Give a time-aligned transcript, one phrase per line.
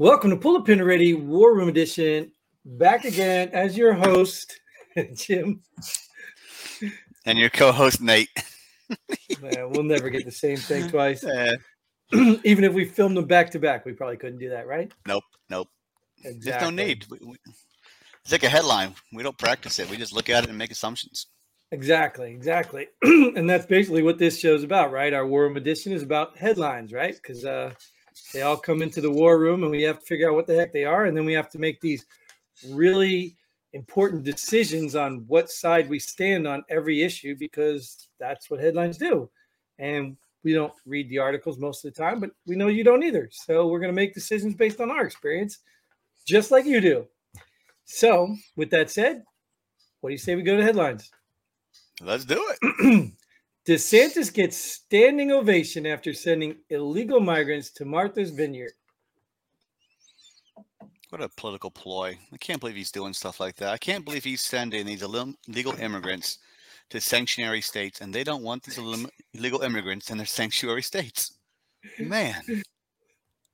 [0.00, 2.30] Welcome to Pull the Pin Already War Room Edition.
[2.64, 4.60] Back again as your host,
[5.16, 5.60] Jim.
[7.26, 8.28] And your co-host Nate.
[9.42, 11.24] Man, we'll never get the same thing twice.
[11.34, 11.56] Eh,
[12.44, 14.92] Even if we filmed them back to back, we probably couldn't do that, right?
[15.08, 15.66] nope, nope.
[16.24, 16.50] Exactly.
[16.52, 17.04] There's no need.
[17.10, 17.36] We, we,
[18.22, 18.94] it's like a headline.
[19.12, 19.90] We don't practice it.
[19.90, 21.26] We just look at it and make assumptions.
[21.72, 22.86] Exactly, exactly.
[23.02, 25.12] and that's basically what this show's about, right?
[25.12, 27.16] Our War Room Edition is about headlines, right?
[27.16, 27.72] Because uh,
[28.32, 30.54] they all come into the war room and we have to figure out what the
[30.54, 31.06] heck they are.
[31.06, 32.04] And then we have to make these
[32.68, 33.36] really
[33.72, 39.30] important decisions on what side we stand on every issue because that's what headlines do.
[39.78, 43.02] And we don't read the articles most of the time, but we know you don't
[43.02, 43.28] either.
[43.32, 45.58] So we're going to make decisions based on our experience,
[46.26, 47.06] just like you do.
[47.84, 49.24] So, with that said,
[50.00, 51.10] what do you say we go to headlines?
[52.02, 53.12] Let's do it.
[53.68, 58.72] DeSantis gets standing ovation after sending illegal migrants to Martha's Vineyard.
[61.10, 62.18] What a political ploy.
[62.32, 63.68] I can't believe he's doing stuff like that.
[63.68, 66.38] I can't believe he's sending these illegal immigrants
[66.88, 68.78] to sanctuary states and they don't want these
[69.34, 71.32] illegal immigrants in their sanctuary states.
[71.98, 72.40] Man,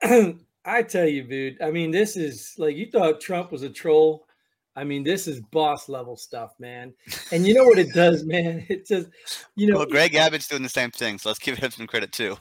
[0.65, 1.61] I tell you, dude.
[1.61, 4.29] I mean, this is like you thought Trump was a troll.
[4.77, 6.93] I mean, this is boss level stuff, man.
[7.31, 8.67] And you know what it does, man?
[8.71, 9.09] It just,
[9.57, 12.13] you know, well, Greg Abbott's doing the same thing, so let's give him some credit
[12.13, 12.37] too.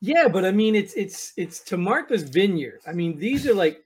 [0.00, 2.80] yeah, but I mean, it's it's it's to Martha's Vineyard.
[2.86, 3.84] I mean, these are like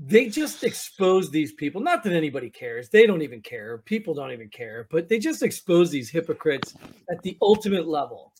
[0.00, 1.80] they just expose these people.
[1.80, 3.78] Not that anybody cares; they don't even care.
[3.78, 6.74] People don't even care, but they just expose these hypocrites
[7.10, 8.32] at the ultimate level.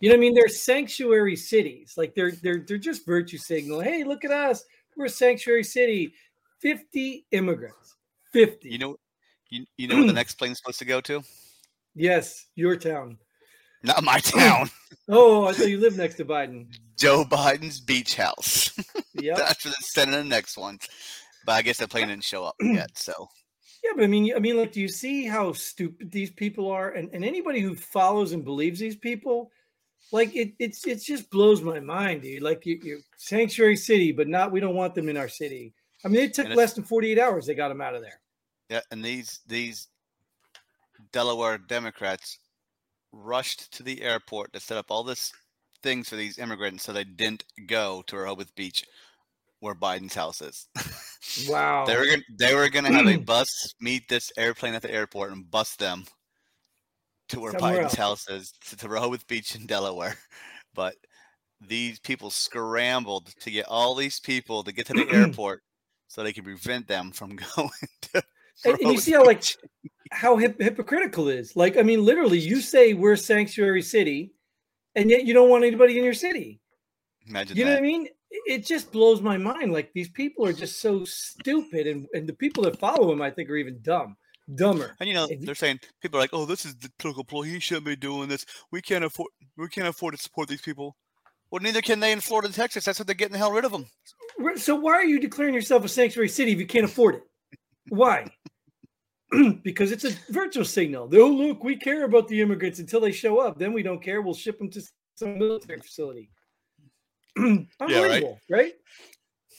[0.00, 0.34] You know what I mean?
[0.34, 1.94] They're sanctuary cities.
[1.96, 3.80] Like they're they're they're just virtue signal.
[3.80, 4.64] Hey, look at us.
[4.96, 6.12] We're a sanctuary city.
[6.60, 7.96] 50 immigrants.
[8.32, 8.68] 50.
[8.68, 8.96] You know,
[9.50, 11.22] you, you know where the next plane's supposed to go to?
[11.94, 13.18] yes, your town.
[13.82, 14.70] Not my town.
[15.08, 16.66] Oh, I thought you lived next to Biden.
[16.98, 18.70] Joe Biden's beach house.
[19.16, 19.36] Yeah.
[19.36, 20.80] That's for the sending the next one.
[21.46, 22.98] But I guess the plane didn't show up yet.
[22.98, 23.28] So
[23.84, 26.90] Yeah, but I mean, I mean, like, do you see how stupid these people are?
[26.90, 29.52] And, and anybody who follows and believes these people,
[30.10, 32.42] like, it it's it just blows my mind, dude.
[32.42, 35.72] Like, you, you sanctuary city, but not we don't want them in our city.
[36.04, 37.46] I mean, it took less than forty eight hours.
[37.46, 38.20] They got them out of there.
[38.68, 39.88] yeah, and these these
[41.12, 42.38] Delaware Democrats
[43.12, 45.32] rushed to the airport to set up all this
[45.82, 48.84] things for these immigrants so they didn't go to Rehoboth Beach
[49.60, 50.68] where Biden's house is.
[51.48, 51.84] Wow.
[51.86, 53.48] they were gonna, they were going to have a bus
[53.80, 56.04] meet this airplane at the airport and bus them
[57.30, 57.94] to where Somewhere Biden's else.
[57.94, 60.16] house is to, to Rehoboth Beach in Delaware.
[60.74, 60.94] But
[61.60, 65.62] these people scrambled to get all these people to get to the airport
[66.08, 67.70] so they can prevent them from going
[68.12, 68.22] to
[68.64, 69.42] and, and you see how like
[70.12, 71.56] how hip, hypocritical it is.
[71.56, 74.32] Like, I mean, literally, you say we're a sanctuary city,
[74.94, 76.60] and yet you don't want anybody in your city.
[77.26, 78.06] Imagine You know what I mean?
[78.06, 78.12] It-
[78.46, 79.72] It just blows my mind.
[79.72, 83.30] Like these people are just so stupid, and, and the people that follow him, I
[83.30, 84.16] think, are even dumb,
[84.56, 84.96] dumber.
[85.00, 87.42] And you know, they're saying people are like, "Oh, this is the political ploy.
[87.42, 88.44] He shouldn't be doing this.
[88.70, 89.30] We can't afford.
[89.56, 90.96] We can't afford to support these people."
[91.54, 92.84] Well, neither can they in Florida and Texas.
[92.84, 93.86] That's what they're getting the hell rid of them.
[94.56, 97.22] So why are you declaring yourself a sanctuary city if you can't afford it?
[97.90, 98.26] Why?
[99.62, 101.08] because it's a virtual signal.
[101.14, 103.56] Oh, look, we care about the immigrants until they show up.
[103.56, 104.20] Then we don't care.
[104.20, 104.82] We'll ship them to
[105.14, 106.28] some military facility.
[107.38, 108.72] Unbelievable, right.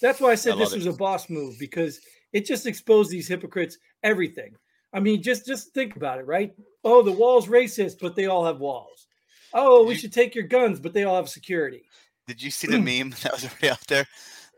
[0.02, 2.02] That's why I said I this love was a boss move because
[2.34, 4.54] it just exposed these hypocrites everything.
[4.92, 6.54] I mean, just just think about it, right?
[6.84, 9.05] Oh, the wall's racist, but they all have walls.
[9.56, 11.84] Oh, we You- should take your guns, but they all have security.
[12.28, 13.10] Did you see the hmm.
[13.10, 14.06] meme that was already out there?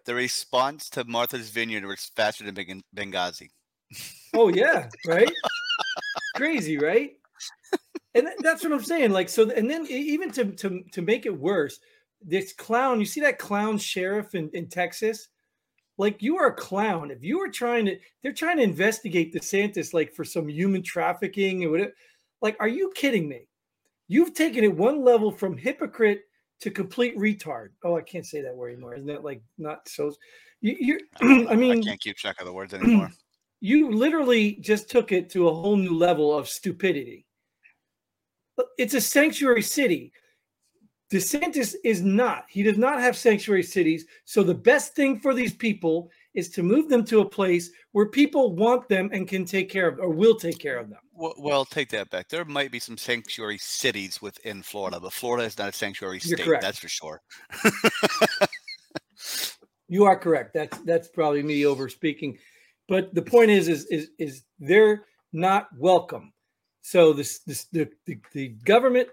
[0.05, 3.49] The response to Martha's Vineyard was faster than Beng- Benghazi.
[4.33, 5.31] Oh yeah, right.
[6.35, 7.11] Crazy, right?
[8.15, 9.11] And tha- that's what I'm saying.
[9.11, 11.79] Like so, and then even to to to make it worse,
[12.21, 12.99] this clown.
[12.99, 15.27] You see that clown sheriff in in Texas?
[15.97, 17.11] Like you are a clown.
[17.11, 21.63] If you were trying to, they're trying to investigate DeSantis like for some human trafficking
[21.63, 21.93] and whatever.
[22.41, 23.47] Like, are you kidding me?
[24.07, 26.21] You've taken it one level from hypocrite
[26.61, 27.69] to complete retard.
[27.83, 28.95] Oh, I can't say that word anymore.
[28.95, 30.13] Isn't that like not so?
[30.61, 30.99] You, you're.
[31.49, 33.11] I mean, I can't keep track of the words anymore.
[33.59, 37.25] you literally just took it to a whole new level of stupidity.
[38.77, 40.11] It's a sanctuary city.
[41.11, 42.45] DeSantis is not.
[42.49, 44.05] He does not have sanctuary cities.
[44.25, 48.07] So the best thing for these people is to move them to a place where
[48.07, 50.99] people want them and can take care of or will take care of them.
[51.13, 52.27] well, well, take that back.
[52.27, 56.37] There might be some sanctuary cities within Florida, but Florida is not a sanctuary You're
[56.37, 56.45] state.
[56.45, 56.61] correct.
[56.61, 57.21] That's for sure.
[59.87, 60.53] You are correct.
[60.53, 62.37] That's that's probably me over speaking.
[62.87, 66.33] But the point is, is is is they're not welcome.
[66.81, 69.07] So this this the, the, the government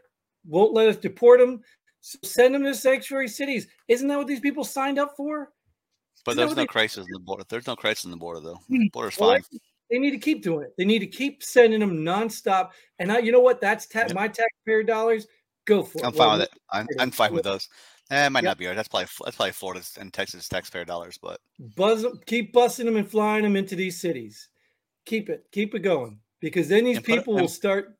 [0.44, 1.62] won't let us deport them.
[2.06, 3.66] So send them to sanctuary cities.
[3.88, 5.52] Isn't that what these people signed up for?
[6.26, 7.44] But Isn't there's no they- crisis in the border.
[7.48, 8.60] There's no crisis in the border though.
[8.68, 8.88] Hmm.
[8.92, 9.42] Border's Well, fine.
[9.90, 10.74] They need to keep doing it.
[10.76, 12.72] They need to keep sending them nonstop.
[12.98, 13.58] And I, you know what?
[13.58, 14.12] That's ta- Yep.
[14.14, 15.26] my taxpayer dollars.
[15.64, 16.04] Go for it.
[16.04, 16.58] I'm Well, fine with it.
[16.70, 17.70] I'm, I'm fine with those.
[18.10, 18.50] Eh, it might Yep.
[18.50, 18.76] not be ours.
[18.76, 21.40] That's probably that's probably Florida's and Texas taxpayer dollars, but
[21.74, 24.50] Buzz, keep busting them and flying them into these cities.
[25.06, 27.96] Keep it, keep it going, because then these And people will start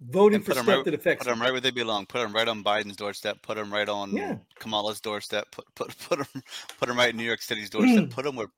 [0.00, 2.06] voting for stuff right- that affects put them right where they belong.
[2.06, 3.42] Put them right on Biden's doorstep.
[3.42, 4.36] Put them right on Yeah.
[4.58, 5.50] Kamala's doorstep.
[5.52, 6.42] Put put put them
[6.78, 8.04] put them right in New York City's doorstep.
[8.04, 8.10] Mm.
[8.10, 8.48] put them where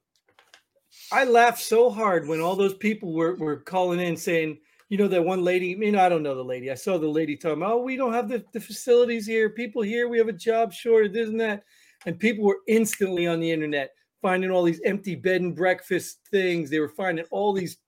[1.10, 4.58] I laughed so hard when all those people were, were calling in saying,
[4.88, 6.70] you know, that one lady, you know, I don't know the lady.
[6.70, 9.50] I saw the lady talking, oh, we don't have the, the facilities here.
[9.50, 11.64] People here, we have a job shortage, this and that.
[12.04, 13.90] And people were instantly on the internet
[14.22, 16.70] finding all these empty bed and breakfast things.
[16.70, 17.78] They were finding all these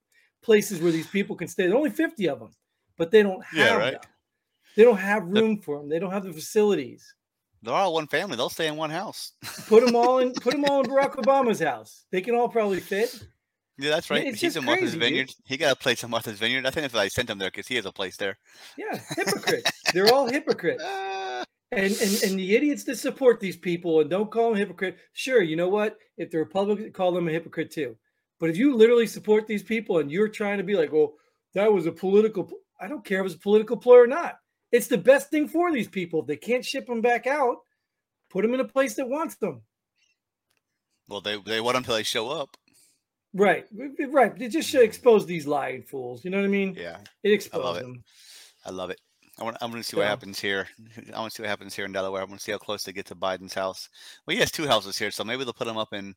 [0.43, 1.63] places where these people can stay.
[1.63, 2.51] There are only 50 of them,
[2.97, 3.93] but they don't have Yeah, right.
[3.93, 4.11] them.
[4.75, 5.89] They don't have room for them.
[5.89, 7.13] They don't have the facilities.
[7.63, 8.35] they're all one family.
[8.35, 9.31] They'll stay in one house.
[9.67, 10.33] Put them all in.
[10.33, 12.05] Put them all in Barack Obama's house.
[12.11, 13.23] They can all probably fit.
[13.77, 14.25] yeah, that's right.
[14.25, 15.03] it's He's in Martha's crazy, dude.
[15.03, 15.31] Vineyard.
[15.45, 16.65] He got a place in Martha's Vineyard.
[16.65, 18.37] I think that's why I sent him there because he has a place there.
[18.77, 19.71] Yeah, hypocrites.
[19.93, 20.83] They're all hypocrites.
[21.71, 24.97] And, and and the idiots that support these people and don't call them hypocrite.
[25.13, 25.97] Sure, you know what?
[26.15, 27.97] If the Republicans call them a hypocrite too.
[28.39, 31.15] But if you literally support these people and you're trying to be like, well,
[31.53, 34.35] that was a political, pl-" I don't care if it's a political ploy or not.
[34.71, 36.21] It's the best thing for these people.
[36.21, 37.57] If they can't ship them back out,
[38.29, 39.61] put them in a place that wants them.
[41.07, 42.57] well, they they want them until they show up.
[43.33, 43.65] Right,
[44.09, 44.33] right.
[44.41, 46.23] It just should expose these lying fools.
[46.23, 46.73] You know what I mean?
[46.79, 47.83] Yeah, It exposed it.
[47.83, 48.03] them.
[48.65, 48.99] I love it.
[49.37, 49.57] I want.
[49.61, 50.09] I'm going to see what Yeah.
[50.09, 50.67] happens here.
[51.13, 52.21] I want to see what happens here in Delaware.
[52.21, 53.89] I want to see how close they get to Biden's house.
[54.25, 56.15] Well, he has two houses here, so maybe they'll put him up in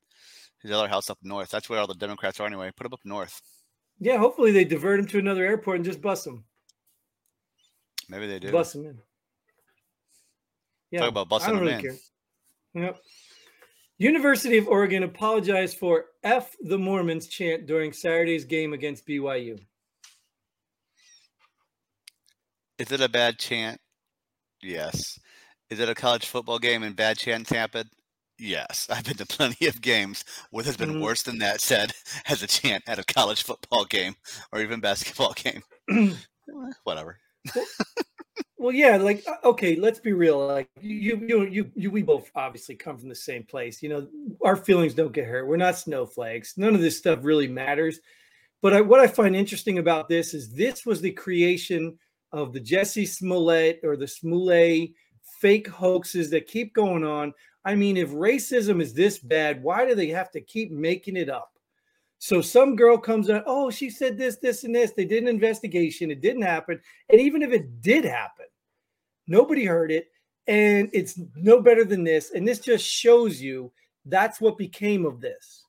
[0.63, 1.51] his other house up north.
[1.51, 2.71] That's where all the Democrats are anyway.
[2.77, 3.41] Put him up north.
[4.01, 6.45] Yeah, hopefully they divert them to another airport and just bust them.
[8.09, 8.53] Maybe they do.
[8.53, 8.99] Bust them in.
[10.91, 11.99] Yeah, about I busting don't them really in.
[12.75, 12.85] care.
[12.85, 13.01] Yep.
[13.99, 19.59] University of Oregon apologized for "F the Mormons" chant during Saturday's game against BYU.
[22.79, 23.81] Is it a bad chant?
[24.63, 25.19] Yes.
[25.69, 27.91] Is it a college football game and bad chants happen?
[28.39, 28.87] Yes.
[28.91, 31.03] I've been to plenty of games where there's been Mhm.
[31.03, 31.93] worse than that said
[32.27, 34.15] as a chant at a college football game
[34.53, 35.63] or even basketball game.
[36.51, 37.19] Eh, Whatever.
[38.61, 40.45] Well, yeah, like uh, okay, let's be real.
[40.45, 43.83] Like you, you, you, you, we both obviously come from the same place.
[43.83, 44.09] You know,
[44.43, 45.47] our feelings don't get hurt.
[45.47, 46.59] We're not snowflakes.
[46.59, 48.01] None of this stuff really matters.
[48.61, 51.97] But I, what I find interesting about this is this was the creation
[52.33, 54.91] of the Jussie Smollett or the Smollett
[55.41, 57.33] fake hoaxes that keep going on.
[57.69, 61.29] I mean, if racism is this bad, why do they have to keep making it
[61.29, 61.53] up?
[62.19, 64.93] So some girl comes out, oh, she said this, this, and this.
[64.93, 66.11] They did an investigation.
[66.11, 66.81] It didn't happen.
[67.11, 68.47] And even if it did happen,
[69.27, 70.07] nobody heard it.
[70.47, 72.31] And it's no better than this.
[72.31, 73.71] And this just shows you
[74.07, 75.63] that's what became of this.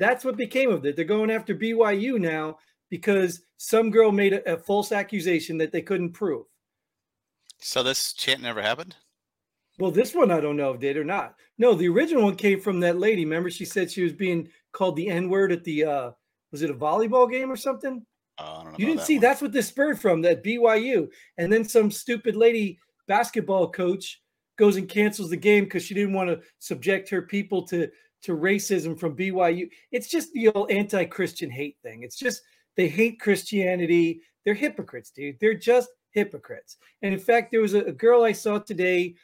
[0.00, 0.96] That's what became of it.
[0.96, 2.58] They're going after BYU now
[2.90, 6.46] because some girl made a, a false accusation that they couldn't prove.
[7.60, 8.96] So this chant never happened?
[9.78, 11.34] Well, this one I don't know if did or not.
[11.58, 13.24] No, the original one came from that lady.
[13.24, 16.10] Remember, she said she was being called the N word at the uh
[16.50, 18.04] was it a volleyball game or something?
[18.38, 18.76] I don't know.
[18.78, 19.22] You didn't that see one.
[19.22, 21.08] that's what this spurred from that BYU.
[21.38, 24.20] And then some stupid lady basketball coach
[24.58, 27.88] goes and cancels the game because she didn't want to subject her people to
[28.22, 29.68] to racism from BYU.
[29.90, 32.02] It's just the old anti-Christian hate thing.
[32.02, 32.42] It's just
[32.76, 34.22] they hate Christianity.
[34.44, 35.38] They're hypocrites, dude.
[35.40, 36.76] They're just hypocrites.
[37.02, 39.14] And in fact, there was a, a girl I saw today.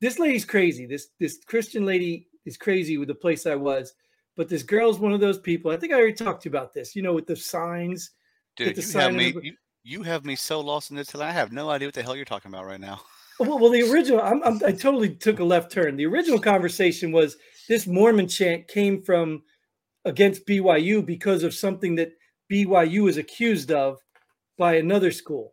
[0.00, 0.86] This lady's crazy.
[0.86, 3.94] This this Christian lady is crazy with the place I was.
[4.36, 5.70] But this girl's one of those people.
[5.70, 6.94] I think I already talked to you about this.
[6.96, 8.10] You know, with the signs.
[8.56, 9.32] Dude, the you have me.
[9.32, 9.52] the- You,
[9.86, 12.16] you have me so lost in this that I have no idea what the hell
[12.16, 13.00] you're talking about right now.
[13.40, 15.96] Well, well, the original, I'm, I'm, I totally took a left turn.
[15.96, 17.36] The original conversation was
[17.68, 19.42] this Mormon chant came from
[20.04, 22.12] against BYU because of something that
[22.48, 23.98] BYU is accused of
[24.56, 25.52] by another school.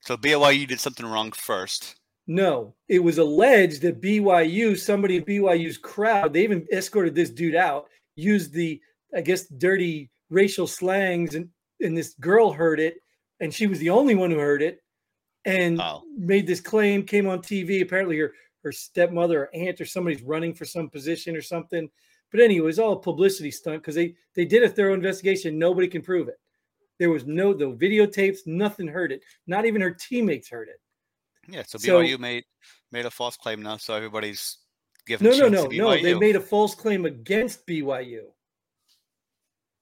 [0.00, 1.96] So BYU did something wrong first.
[2.30, 7.54] No, it was alleged that BYU, somebody in BYU's crowd, they even escorted this dude
[7.54, 8.80] out, used the,
[9.16, 11.48] I guess, dirty racial slangs, and,
[11.80, 12.98] and this girl heard it,
[13.40, 14.82] and she was the only one who heard it,
[15.46, 16.02] and Oh.
[16.18, 17.80] made this claim, came on TV.
[17.80, 21.88] Apparently, her, her stepmother or aunt or somebody's running for some position or something.
[22.30, 25.58] But anyway, it was all a publicity stunt because they, they did a thorough investigation.
[25.58, 26.38] Nobody can prove it.
[26.98, 29.22] There was no the videotapes, nothing heard it.
[29.46, 30.78] Not even her teammates heard it.
[31.48, 32.44] Yeah, so So- BYU made
[32.90, 34.58] made a false claim now, so everybody's
[35.06, 36.02] giving No, no, chance no, no.
[36.02, 38.32] They made a false claim against BYU.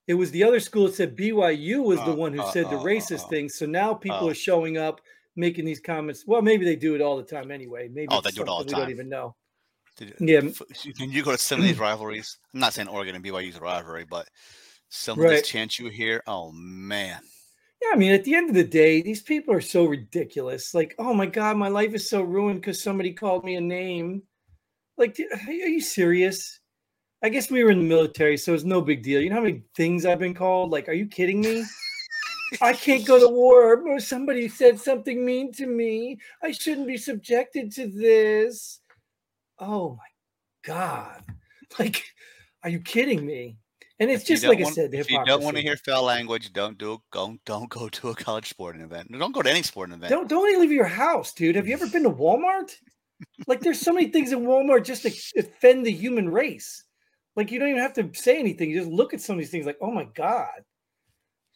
[0.06, 2.66] It was the other school that said BYU was the Uh, one who uh, said
[2.66, 3.28] the uh, uh, racist uh.
[3.28, 3.48] thing.
[3.48, 4.28] So now people Oh.
[4.30, 5.00] are showing up
[5.34, 6.24] making these comments.
[6.26, 7.88] Well, maybe they do it all the time anyway.
[7.88, 8.80] Maybe Oh, they do it all the something we time.
[8.82, 9.36] don't even know.
[9.96, 10.40] Did, Yeah.
[10.96, 12.38] Can you go to some of these rivalries?
[12.54, 14.28] I'm not saying Oregon and BYU's a rivalry, but
[14.90, 15.30] some of Right.
[15.40, 17.20] this chant you hear, oh man.
[17.82, 20.74] Yeah, I mean, at the end of the day, these people are so ridiculous.
[20.74, 24.22] Like, oh my god, my life is so ruined because somebody called me a name.
[24.96, 26.60] Like, are you serious?
[27.22, 29.20] I guess we were in the military, so it's no big deal.
[29.20, 30.70] You know how many things I've been called?
[30.70, 31.64] Like, are you kidding me?
[32.60, 33.82] I can't go to war.
[33.86, 36.18] Or somebody said something mean to me.
[36.42, 38.80] I shouldn't be subjected to this.
[39.58, 40.08] Oh my
[40.64, 41.22] god!
[41.80, 42.04] Like,
[42.62, 43.58] are you kidding me?
[43.98, 46.52] And it's If just like I said, if you don't want to hear foul language,
[46.52, 49.10] don't do don't don't go to a college sporting event.
[49.10, 50.10] Don't go to any sporting event.
[50.10, 51.56] Don't don't even leave your house, dude.
[51.56, 52.74] Have you ever been to Walmart?
[53.46, 56.84] Like, there's so many things in Walmart just to offend the human race.
[57.34, 58.70] Like, you don't even have to say anything.
[58.70, 60.64] You just look at some of these things, like, oh my god.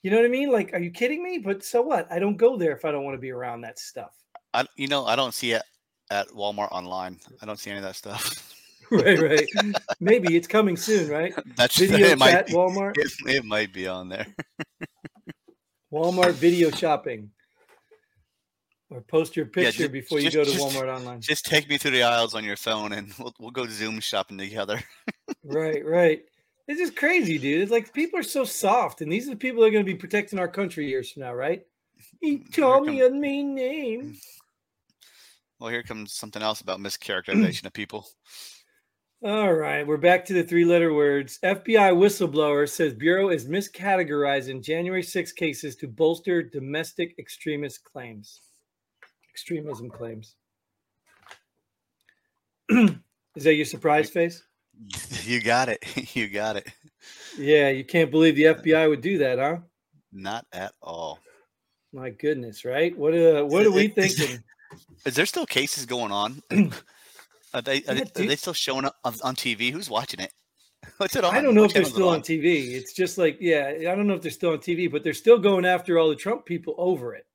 [0.02, 0.50] You know what I mean?
[0.50, 1.38] Like, are you kidding me?
[1.38, 2.10] But so what?
[2.10, 4.14] I don't go there if I don't want to be around that stuff.
[4.54, 5.62] I, you know, I don't see it
[6.10, 7.18] at Walmart online.
[7.42, 8.46] I don't see any of that stuff.
[9.04, 9.48] right, right.
[10.00, 11.32] Maybe it's coming soon, right?
[11.56, 12.96] That's Video it might chat be, Walmart.
[12.98, 14.26] it, it might be on there.
[15.92, 17.30] Walmart video shopping.
[18.90, 21.20] Or post your Yeah, picture ju- before you just- go to just- Walmart online.
[21.20, 24.38] Just take me through the aisles on your phone, and we'll we'll go Zoom shopping
[24.38, 24.80] together.
[25.44, 26.22] Right, right.
[26.68, 27.62] It's just crazy, dude.
[27.62, 29.90] It's like people are so soft, and these are the people that are going to
[29.92, 31.62] be protecting our country years from now, right?
[32.20, 34.16] He called me a mean name.
[35.58, 38.06] Well, here comes something else about mischaracterization of people.
[39.22, 41.38] All right, we're back to the three-letter words.
[41.44, 48.40] FBI whistleblower says bureau is miscategorizing January 6 cases to bolster domestic extremist claims.
[49.30, 50.36] Extremism claims.
[52.70, 54.42] is that your surprise face?
[55.24, 55.84] You got it.
[56.16, 56.66] You got it.
[57.36, 59.58] Yeah, you can't believe the FBI would do that, huh?
[60.10, 61.18] Not at all.
[61.92, 62.96] My goodness, right?
[62.96, 64.42] What uh, what are we thinking?
[65.04, 66.42] Is there still cases going on?
[67.52, 69.70] Are they, Yeah, are, they, are they still showing up on, on TV?
[69.70, 70.32] Who's watching it?
[70.96, 71.34] What's it on?
[71.34, 72.72] I don't know What if they're channel is it still on TV.
[72.72, 75.38] It's just like, yeah, I don't know if they're still on TV, but they're still
[75.38, 77.26] going after all the Trump people over it.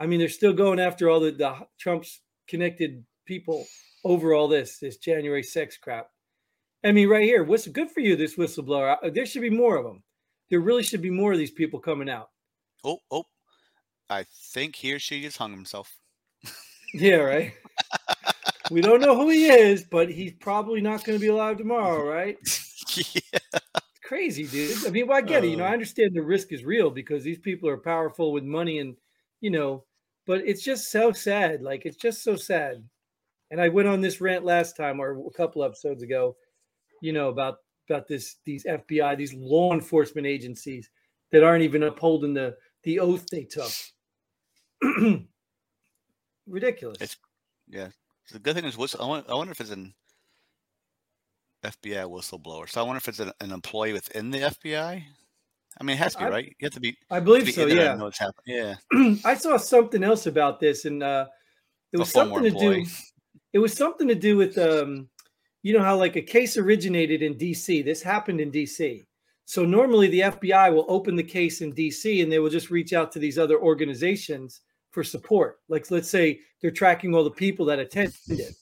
[0.00, 3.66] I mean, they're still going after all the, the Trump's connected people
[4.04, 6.08] over all this, this January 6 crap.
[6.84, 9.14] I mean, right here, what's good for you, this whistleblower?
[9.14, 10.02] There should be more of them.
[10.50, 12.28] There really should be more of these people coming out.
[12.84, 13.24] Oh, oh.
[14.10, 15.96] I think he or she just hung himself.
[16.92, 17.52] Yeah, right.
[18.74, 22.04] we don't know who he is, but he's probably not going to be alive tomorrow,
[22.04, 22.36] right?
[22.96, 23.20] yeah.
[23.32, 24.84] It's crazy, dude.
[24.86, 25.50] I mean, well, I get it.
[25.50, 25.68] You know, Uh.
[25.68, 28.96] I understand the risk is real because these people are powerful with money and,
[29.40, 29.84] you know,
[30.26, 31.62] but it's just so sad.
[31.62, 32.82] Like, it's just so sad.
[33.50, 36.36] And I went on this rant last time or a couple episodes ago,
[37.00, 40.90] you know, about about this these FBI, these law enforcement agencies
[41.30, 43.70] that aren't even upholding the the oath they took.
[46.46, 46.96] Ridiculous.
[47.00, 47.16] It's-
[47.68, 47.88] Yeah.
[48.32, 49.94] The good thing is, what's, I, wonder, I wonder if it's an
[51.64, 52.68] FBI whistleblower.
[52.68, 55.02] So I wonder if it's an, an employee within the FBI.
[55.80, 56.44] I mean, it has to be I- right.
[56.44, 56.96] You have to be.
[57.10, 57.66] I believe be so.
[57.66, 57.94] Yeah.
[57.94, 58.76] know what's happening.
[58.92, 59.16] Yeah.
[59.24, 61.26] I saw something else about this, and uh,
[61.92, 62.84] it was something to do.
[63.52, 65.08] It was something to do with, um,
[65.62, 67.82] you know, how like a case originated in D.C.
[67.82, 69.04] This happened in D.C.
[69.46, 72.22] So normally the FBI will open the case in D.C.
[72.22, 74.60] and they will just reach out to these other organizations
[74.94, 75.58] for support.
[75.68, 78.14] Like let's say they're tracking all the people that attended.
[78.28, 78.54] it.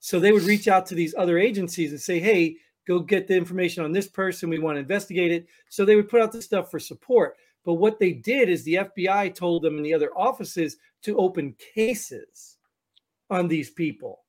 [0.00, 3.36] So they would reach out to these other agencies and say, "Hey, go get the
[3.36, 4.48] information on this person.
[4.48, 7.36] We want to investigate it." So they would put out the stuff for support.
[7.64, 11.54] But what they did is the FBI told them and the other offices to open
[11.74, 12.56] cases
[13.30, 14.24] on these people.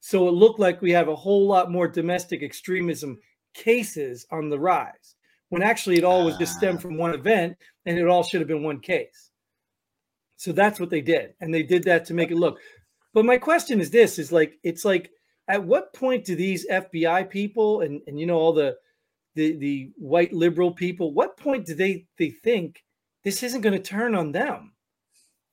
[0.00, 3.18] So it looked like we have a whole lot more domestic extremism
[3.54, 5.16] cases on the rise,
[5.50, 6.82] when actually it all was just stemmed Ah.
[6.82, 9.29] from one event and it all should have been one case.
[10.40, 11.34] So that's what they did.
[11.42, 12.60] And they did that to make it look.
[13.12, 15.10] But my question is this is like, it's like,
[15.48, 18.74] at what point do these FBI people and, and you know, all the,
[19.34, 22.82] the, the white liberal people, what point do they, they think
[23.22, 24.72] this isn't going to turn on them?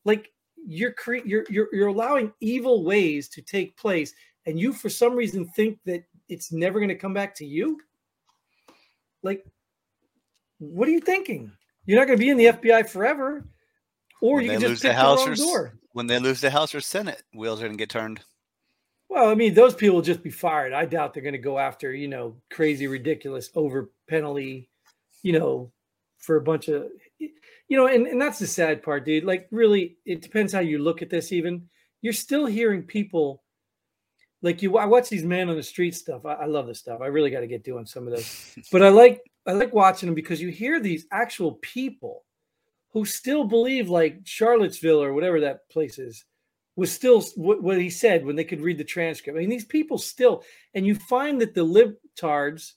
[0.06, 0.32] Like
[0.65, 4.13] you're, cre- you're, you're, you're allowing evil ways to take place
[4.46, 7.77] and you for some reason think that it's never going to come back to you
[9.22, 9.44] like
[10.60, 11.51] what are you thinking
[11.86, 13.46] you're not going to be in the fbi forever
[14.21, 15.74] or When you can just lose the pick the, House wrong or door.
[15.93, 18.19] When they lose the House or Senate, wheels are going to get turned.
[19.09, 20.74] well i mean those people will just be fired.
[20.74, 24.69] I doubt they're going to go after you know crazy ridiculous over penalty
[25.24, 25.71] you know
[26.17, 26.88] for a bunch of
[27.19, 27.29] you
[27.77, 29.24] know and, and that's the sad part dude.
[29.24, 31.67] Like really it depends how you look at this even.
[32.01, 33.43] You're still hearing people
[34.43, 36.25] like you i watch these man on the street stuff.
[36.25, 37.01] I, I love this stuff.
[37.01, 38.55] I really got to get doing some of this.
[38.71, 42.24] But i like i like watching them because you hear these actual people
[42.98, 46.25] who still believe like charlottesville or whatever that place is
[46.75, 49.38] was still what, what he said when they could read the transcript.
[49.38, 52.72] I mean, these people still, and you find that the libtards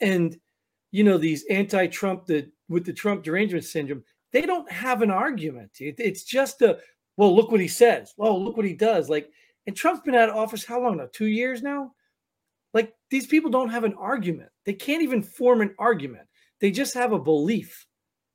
[0.00, 0.36] and
[0.90, 4.02] you know these anti-Trump the with the Trump derangement syndrome,
[4.32, 5.70] they don't have an argument.
[5.78, 6.78] It, it's just a
[7.16, 8.14] well, look what he says.
[8.16, 9.08] Well, look what he does.
[9.08, 9.30] Like,
[9.68, 11.06] and Trump's been out of office how long now?
[11.12, 11.92] Two years now.
[12.74, 14.50] Like these people don't have an argument.
[14.66, 16.26] They can't even form an argument.
[16.60, 17.86] They just have a belief.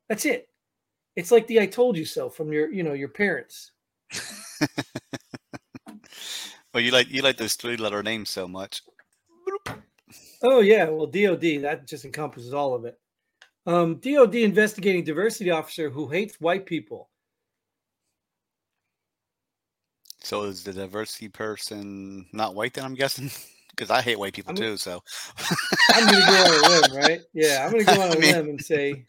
[0.07, 0.46] That's it.
[1.17, 3.71] It's like the "I told you so" from your, you know, your parents.
[6.73, 8.83] well, you like you like those three-letter names so much.
[10.43, 12.99] Oh yeah, well DOD that just encompasses all of it.
[13.65, 17.09] Um, DOD investigating diversity officer who hates white people.
[20.19, 22.85] So is the diversity person not white then?
[22.85, 23.31] I'm guessing
[23.71, 24.77] because I hate white people I'm, too.
[24.77, 25.01] So
[25.95, 27.21] I'm gonna go on a limb, right?
[27.33, 29.07] Yeah, I'm gonna go on a I mean, limb and say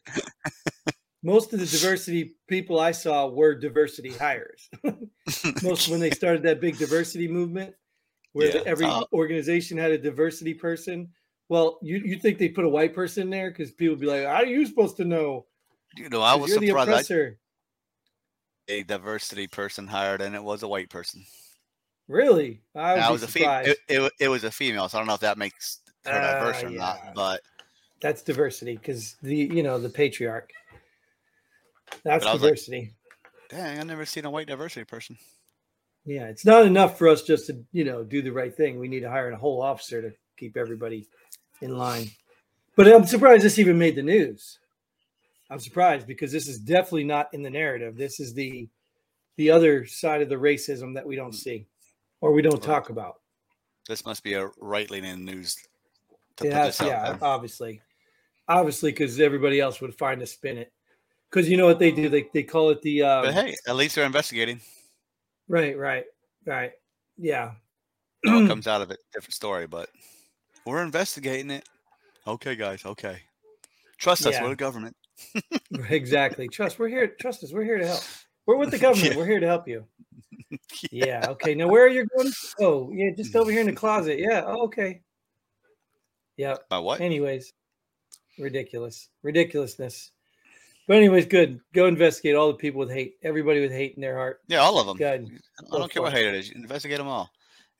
[1.22, 4.68] most of the diversity people I saw were diversity hires.
[5.62, 7.74] most when they started that big diversity movement,
[8.32, 8.62] where yeah.
[8.66, 11.08] every uh, organization had a diversity person.
[11.48, 14.24] Well, you, you think they put a white person in there because people be like,
[14.24, 15.46] "How are you supposed to know?"
[15.96, 16.88] You know, I was you're surprised.
[16.88, 17.38] The oppressor.
[18.68, 21.24] I, a diversity person hired, and it was a white person.
[22.06, 22.62] Really?
[22.74, 23.62] I was, was a female.
[23.64, 26.34] It, it, it, was a female, so I don't know if that makes her uh,
[26.34, 26.78] diverse or yeah.
[26.78, 27.14] not.
[27.14, 27.42] But
[28.00, 30.50] that's diversity because the you know the patriarch.
[32.04, 32.80] That's diversity.
[32.80, 32.94] Like,
[33.50, 35.16] Dang, I've never seen a white diversity person.
[36.04, 38.78] Yeah, it's not enough for us just to you know do the right thing.
[38.78, 41.06] We need to hire a whole officer to keep everybody
[41.60, 42.10] in line.
[42.76, 44.58] But I'm surprised this even made the news.
[45.50, 47.96] I'm surprised because this is definitely not in the narrative.
[47.96, 48.68] This is the
[49.36, 51.66] the other side of the racism that we don't see
[52.20, 53.20] or we don't talk about.
[53.88, 55.56] This must be a right leaning news.
[56.42, 57.80] yeah, yeah, obviously,
[58.46, 60.72] obviously, because everybody else would find a spin it.
[61.30, 62.08] Because you know what they do?
[62.08, 63.02] They they call it the.
[63.02, 64.60] Um, but hey, at least they're investigating.
[65.48, 66.04] Right, right,
[66.46, 66.72] right.
[67.16, 67.52] Yeah.
[68.22, 69.88] It comes out of it, different story, but
[70.66, 71.68] we're investigating it.
[72.26, 72.84] Okay, guys.
[72.84, 73.20] Okay.
[73.98, 74.34] Trust us.
[74.34, 74.42] Yeah.
[74.42, 74.96] We're the government.
[75.90, 76.48] exactly.
[76.48, 76.78] Trust.
[76.78, 77.08] We're here.
[77.20, 77.52] Trust us.
[77.52, 78.02] We're here to help.
[78.46, 79.08] We're with the government.
[79.12, 79.16] Yeah.
[79.16, 79.84] We're here to help you.
[80.90, 81.26] yeah.
[81.28, 81.54] Okay.
[81.54, 82.32] Now, where are you going?
[82.60, 84.18] Oh, yeah, just over here in the closet.
[84.18, 84.42] Yeah.
[84.46, 85.02] Oh, okay.
[86.36, 86.56] Yeah.
[86.68, 87.00] By what?
[87.00, 87.52] Anyways,
[88.38, 90.12] ridiculous, ridiculousness.
[90.88, 91.60] But anyways, good.
[91.74, 93.16] Go investigate all the people with hate.
[93.22, 94.40] Everybody with hate in their heart.
[94.48, 94.96] Yeah, all of them.
[94.96, 95.38] Good.
[95.70, 96.50] I don't care what hate it is.
[96.50, 97.30] Investigate them all.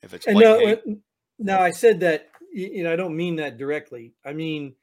[0.03, 0.79] If it's no, hate.
[0.87, 0.91] Uh,
[1.39, 2.29] no, I said that.
[2.53, 4.13] You know, I don't mean that directly.
[4.23, 4.75] I mean,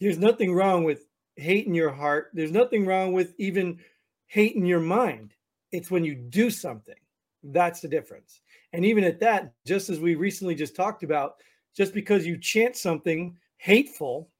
[0.00, 2.30] there's nothing wrong with hate in your heart.
[2.32, 3.78] There's nothing wrong with even
[4.26, 5.34] hate in your mind.
[5.70, 6.94] It's when you do something.
[7.42, 8.40] That's the difference.
[8.72, 11.34] And even at that, just as we recently just talked about,
[11.76, 14.30] just because you chant something hateful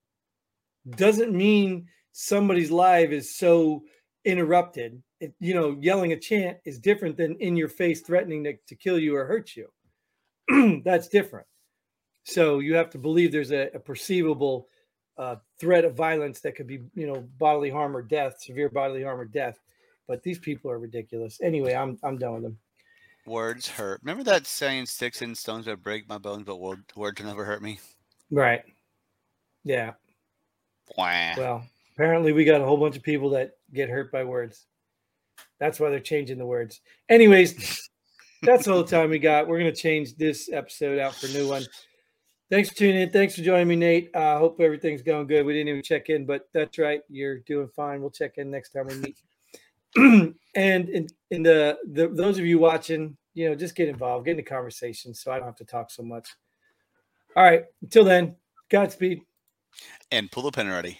[0.89, 1.87] doesn't mean
[2.17, 3.83] somebody's life is so
[4.23, 5.01] interrupted.
[5.19, 8.75] It, you know, yelling a chant is different than in your face threatening to, to
[8.75, 10.81] kill you or hurt you.
[10.83, 11.47] That's different.
[12.23, 14.67] So you have to believe there's a, a perceivable
[15.17, 19.03] uh, threat of violence that could be, you know, bodily harm or death, severe bodily
[19.03, 19.59] harm or death
[20.07, 21.39] but these people are ridiculous.
[21.41, 22.57] Anyway, I'm I'm done with them.
[23.25, 24.01] Words hurt.
[24.03, 27.61] Remember that saying, "Sticks and stones will break my bones, but words will never hurt
[27.61, 27.79] me."
[28.31, 28.63] Right.
[29.63, 29.93] Yeah.
[31.37, 34.65] Well, apparently we got a whole bunch of people that get hurt by words.
[35.59, 36.81] That's why they're changing the words.
[37.09, 37.89] Anyways,
[38.41, 39.47] that's all the time we got.
[39.47, 41.65] We're gonna change this episode out for a new one.
[42.51, 43.09] Thanks for tuning in.
[43.09, 44.11] Thanks for joining me, Nate.
[44.13, 45.45] I uh, hope everything's going good.
[45.45, 47.01] We didn't even check in, but that's right.
[47.09, 48.01] You're doing fine.
[48.01, 49.17] We'll check in next time we meet.
[50.55, 54.31] and in, in the, the those of you watching, you know, just get involved, get
[54.31, 56.35] in the conversation so I don't have to talk so much.
[57.35, 57.63] All right.
[57.81, 58.35] Until then,
[58.69, 59.21] Godspeed.
[60.11, 60.99] And pull the pin already.